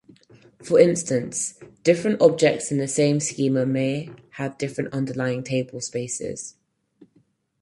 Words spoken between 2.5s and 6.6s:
in the same schema may have different underlying tablespaces.